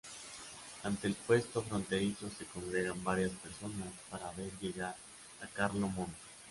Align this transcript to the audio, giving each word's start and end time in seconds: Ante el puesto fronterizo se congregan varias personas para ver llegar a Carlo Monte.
Ante 0.83 1.05
el 1.05 1.13
puesto 1.13 1.61
fronterizo 1.61 2.27
se 2.35 2.45
congregan 2.47 3.03
varias 3.03 3.29
personas 3.33 3.87
para 4.09 4.31
ver 4.31 4.49
llegar 4.59 4.95
a 5.43 5.45
Carlo 5.45 5.87
Monte. 5.89 6.17